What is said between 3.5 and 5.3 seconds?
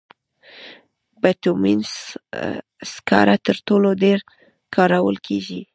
ټولو ډېر کارول